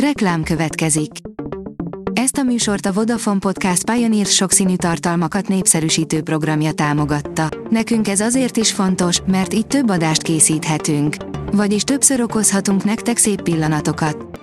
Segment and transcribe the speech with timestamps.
[0.00, 1.10] Reklám következik.
[2.12, 7.48] Ezt a műsort a Vodafone Podcast Pioneer sokszínű tartalmakat népszerűsítő programja támogatta.
[7.70, 11.16] Nekünk ez azért is fontos, mert így több adást készíthetünk.
[11.52, 14.40] Vagyis többször okozhatunk nektek szép pillanatokat.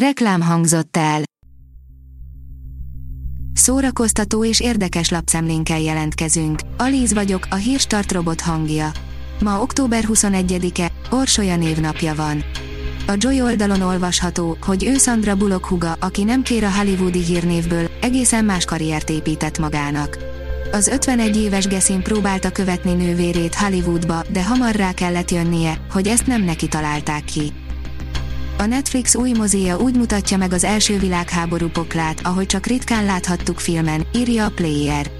[0.00, 1.22] Reklám hangzott el.
[3.52, 6.60] Szórakoztató és érdekes lapszemlénkkel jelentkezünk.
[6.76, 8.90] Alíz vagyok, a hírstart robot hangja.
[9.40, 12.44] Ma október 21-e, Orsolya névnapja van.
[13.08, 17.90] A Joy oldalon olvasható, hogy ő Sandra Bullock huga, aki nem kér a hollywoodi hírnévből,
[18.00, 20.18] egészen más karriert épített magának.
[20.72, 26.26] Az 51 éves Gessin próbálta követni nővérét Hollywoodba, de hamar rá kellett jönnie, hogy ezt
[26.26, 27.52] nem neki találták ki.
[28.58, 33.60] A Netflix új mozia úgy mutatja meg az első világháború poklát, ahogy csak ritkán láthattuk
[33.60, 35.17] filmen, írja a Player.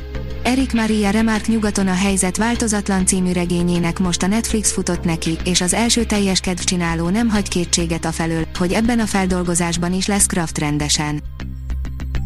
[0.49, 5.61] Erik Maria Remark nyugaton a helyzet változatlan című regényének most a Netflix futott neki, és
[5.61, 10.59] az első teljes kedvcsináló nem hagy kétséget afelől, hogy ebben a feldolgozásban is lesz Kraft
[10.59, 11.23] rendesen.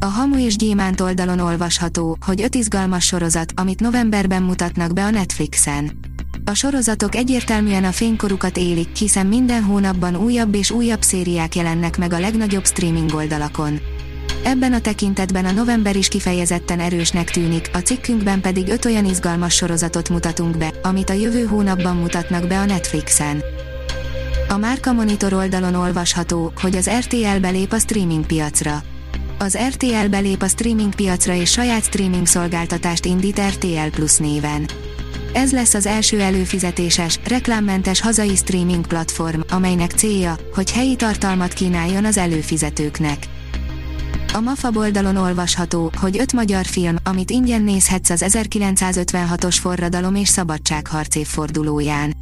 [0.00, 5.10] A Hamu és Gyémánt oldalon olvasható, hogy öt izgalmas sorozat, amit novemberben mutatnak be a
[5.10, 5.98] Netflixen.
[6.44, 12.12] A sorozatok egyértelműen a fénykorukat élik, hiszen minden hónapban újabb és újabb szériák jelennek meg
[12.12, 13.80] a legnagyobb streaming oldalakon.
[14.44, 19.54] Ebben a tekintetben a november is kifejezetten erősnek tűnik, a cikkünkben pedig öt olyan izgalmas
[19.54, 23.42] sorozatot mutatunk be, amit a jövő hónapban mutatnak be a Netflixen.
[24.48, 28.82] A Márka Monitor oldalon olvasható, hogy az RTL belép a streaming piacra.
[29.38, 34.68] Az RTL belép a streaming piacra és saját streaming szolgáltatást indít RTL Plus néven.
[35.32, 42.04] Ez lesz az első előfizetéses, reklámmentes hazai streaming platform, amelynek célja, hogy helyi tartalmat kínáljon
[42.04, 43.26] az előfizetőknek.
[44.34, 50.28] A MAFA oldalon olvasható, hogy öt magyar film, amit ingyen nézhetsz az 1956-os forradalom és
[50.28, 52.14] szabadságharc évfordulóján.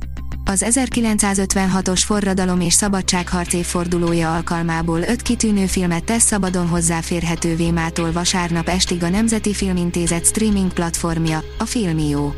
[0.44, 8.69] Az 1956-os forradalom és szabadságharc évfordulója alkalmából öt kitűnő filmet tesz szabadon hozzáférhetővé mától vasárnap
[8.69, 12.34] estig a Nemzeti Filmintézet streaming platformja, a Filmió.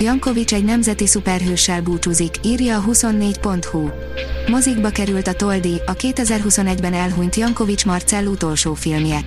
[0.00, 3.88] Jankovics egy nemzeti szuperhőssel búcsúzik, írja a 24.hu.
[4.50, 9.20] Mozikba került a Toldi, a 2021-ben elhunyt Jankovics Marcell utolsó filmje.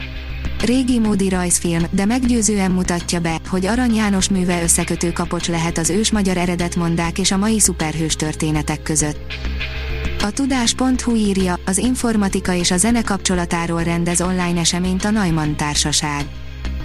[0.65, 5.89] Régi módi rajzfilm, de meggyőzően mutatja be, hogy Arany János műve összekötő kapocs lehet az
[5.89, 9.19] ős magyar eredetmondák és a mai szuperhős történetek között.
[10.21, 16.25] A tudás.hu írja, az informatika és a zene kapcsolatáról rendez online eseményt a Neumann Társaság.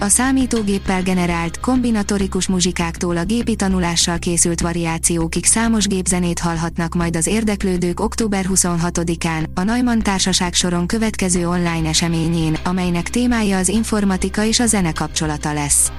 [0.01, 7.27] A számítógéppel generált, kombinatorikus muzsikáktól a gépi tanulással készült variációkig számos gépzenét hallhatnak majd az
[7.27, 14.59] érdeklődők október 26-án, a Neumann Társaság soron következő online eseményén, amelynek témája az informatika és
[14.59, 15.91] a zene kapcsolata lesz.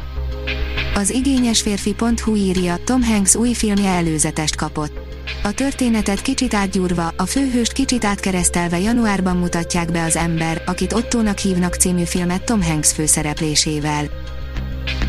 [0.95, 5.00] Az igényes férfi.hu írja, Tom Hanks új filmje előzetest kapott.
[5.43, 11.39] A történetet kicsit átgyúrva, a főhőst kicsit átkeresztelve januárban mutatják be az ember, akit Ottónak
[11.39, 14.05] hívnak című filmet Tom Hanks főszereplésével.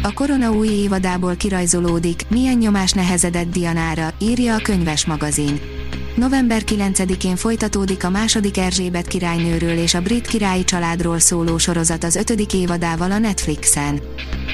[0.02, 5.60] A korona új évadából kirajzolódik, milyen nyomás nehezedett Dianára, írja a könyves magazin.
[6.16, 12.16] November 9-én folytatódik a második Erzsébet királynőről és a brit királyi családról szóló sorozat az
[12.16, 14.02] ötödik évadával a Netflixen.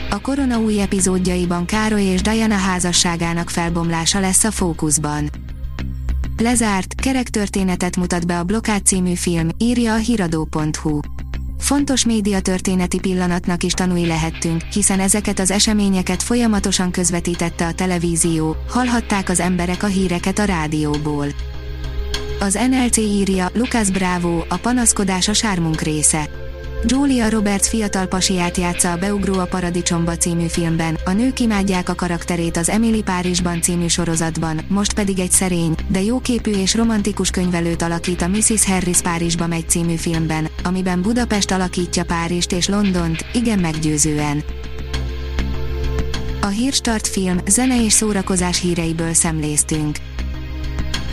[0.09, 5.29] A korona új epizódjaiban Károly és Diana házasságának felbomlása lesz a fókuszban.
[6.41, 10.99] Lezárt, kerek történetet mutat be a Blokád című film, írja a hiradó.hu.
[11.59, 19.29] Fontos médiatörténeti pillanatnak is tanúi lehettünk, hiszen ezeket az eseményeket folyamatosan közvetítette a televízió, hallhatták
[19.29, 21.27] az emberek a híreket a rádióból.
[22.39, 26.29] Az NLC írja, Lucas Bravo, a panaszkodás a sármunk része.
[26.85, 31.95] Julia Roberts fiatal pasiát játsza a Beugró a Paradicsomba című filmben, a nők imádják a
[31.95, 37.81] karakterét az Emily Párizsban című sorozatban, most pedig egy szerény, de jóképű és romantikus könyvelőt
[37.81, 38.65] alakít a Mrs.
[38.65, 44.43] Harris Párizsba megy című filmben, amiben Budapest alakítja Párizst és Londont, igen meggyőzően.
[46.41, 49.97] A Hírstart film, zene és szórakozás híreiből szemléztünk.